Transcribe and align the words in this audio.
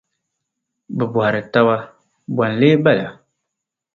bɛ 0.95 1.03
bɔhiri 1.13 1.41
taba, 1.53 1.75
“Bɔ 2.35 2.43
n-lee 2.51 2.75
bala?” 2.83 3.07